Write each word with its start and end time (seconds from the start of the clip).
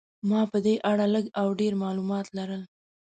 ما 0.29 0.41
په 0.51 0.57
دې 0.65 0.73
اړه 0.91 1.05
لږ 1.15 1.25
او 1.39 1.47
ډېر 1.59 1.73
معلومات 1.83 2.27
لرل. 2.37 2.63